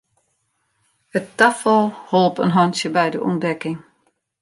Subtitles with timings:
[1.17, 3.79] It tafal holp in hantsje by de ûntdekking.